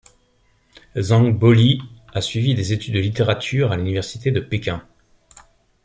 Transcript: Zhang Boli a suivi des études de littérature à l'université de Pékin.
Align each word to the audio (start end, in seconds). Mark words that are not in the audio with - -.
Zhang 0.97 1.31
Boli 1.37 1.79
a 2.15 2.21
suivi 2.21 2.55
des 2.55 2.73
études 2.73 2.95
de 2.95 2.99
littérature 2.99 3.71
à 3.71 3.75
l'université 3.77 4.31
de 4.31 4.39
Pékin. 4.39 4.83